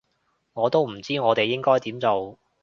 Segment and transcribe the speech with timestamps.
[0.53, 2.39] 我都唔知我哋應該點做